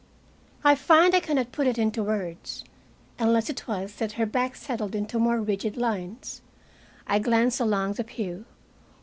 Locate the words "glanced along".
7.19-7.93